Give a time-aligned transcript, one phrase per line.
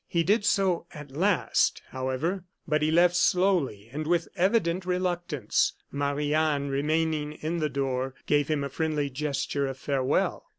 [0.07, 5.73] He did so, at last, however; but he left slowly and with evident reluctance.
[5.91, 10.47] Marie Anne, remaining in the door, gave him a friendly gesture of farewell.